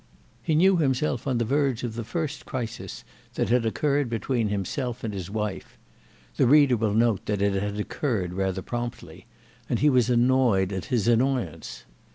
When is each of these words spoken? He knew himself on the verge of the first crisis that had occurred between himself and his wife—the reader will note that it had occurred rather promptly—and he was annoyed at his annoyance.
He 0.41 0.55
knew 0.55 0.77
himself 0.77 1.27
on 1.27 1.37
the 1.37 1.45
verge 1.45 1.83
of 1.83 1.93
the 1.93 2.03
first 2.03 2.47
crisis 2.47 3.03
that 3.35 3.49
had 3.49 3.67
occurred 3.67 4.09
between 4.09 4.47
himself 4.47 5.03
and 5.03 5.13
his 5.13 5.29
wife—the 5.29 6.47
reader 6.47 6.75
will 6.75 6.95
note 6.95 7.27
that 7.27 7.39
it 7.39 7.61
had 7.61 7.79
occurred 7.79 8.33
rather 8.33 8.63
promptly—and 8.63 9.77
he 9.77 9.91
was 9.91 10.09
annoyed 10.09 10.73
at 10.73 10.85
his 10.85 11.07
annoyance. 11.07 11.85